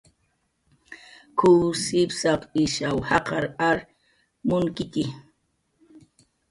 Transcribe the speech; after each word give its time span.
"K""uw 1.37 1.61
sipsaq 1.83 2.41
ishaw 2.63 2.97
jaqar 3.09 3.45
ar 3.69 3.77
munkitxi" 4.47 5.03